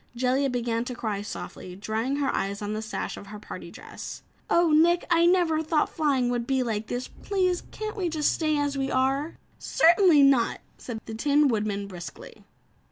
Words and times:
Jellia 0.15 0.49
began 0.49 0.83
to 0.85 0.95
cry 0.95 1.21
softly, 1.21 1.75
drying 1.75 2.15
her 2.15 2.33
eyes 2.35 2.63
on 2.63 2.73
the 2.73 2.81
sash 2.81 3.17
of 3.17 3.27
her 3.27 3.37
party 3.37 3.69
dress. 3.69 4.23
"Oh, 4.49 4.71
Nick, 4.71 5.05
I 5.11 5.27
never 5.27 5.61
thought 5.61 5.89
flying 5.95 6.29
would 6.29 6.47
be 6.47 6.63
like 6.63 6.87
this. 6.87 7.07
Please 7.07 7.61
can't 7.69 7.95
we 7.95 8.09
just 8.09 8.31
stay 8.31 8.57
as 8.57 8.75
we 8.75 8.89
are?" 8.89 9.37
"Certainly 9.59 10.23
not," 10.23 10.59
said 10.75 11.01
the 11.05 11.13
Tin 11.13 11.47
Woodman 11.49 11.85
briskly. 11.85 12.43